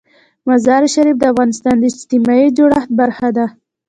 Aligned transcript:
مزارشریف 0.47 1.15
د 1.19 1.23
افغانستان 1.33 1.75
د 1.79 1.83
اجتماعي 1.91 2.47
جوړښت 2.57 2.89
برخه 2.99 3.27
ده. 3.37 3.45